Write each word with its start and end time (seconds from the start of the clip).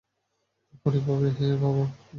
কাল্পনিকভাবে, 0.63 1.27
বাবা। 1.61 1.85